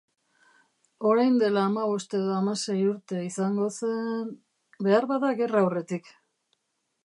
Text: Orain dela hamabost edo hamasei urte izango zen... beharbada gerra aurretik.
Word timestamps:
Orain 1.09 1.35
dela 1.43 1.65
hamabost 1.65 2.15
edo 2.21 2.33
hamasei 2.37 2.79
urte 2.93 3.21
izango 3.27 3.69
zen... 3.77 4.33
beharbada 4.89 5.33
gerra 5.43 5.65
aurretik. 5.67 6.15